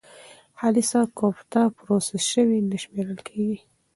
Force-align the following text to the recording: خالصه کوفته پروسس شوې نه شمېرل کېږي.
خالصه 0.59 0.99
کوفته 1.19 1.59
پروسس 1.77 2.23
شوې 2.33 2.59
نه 2.69 2.77
شمېرل 2.83 3.19
کېږي. 3.27 3.57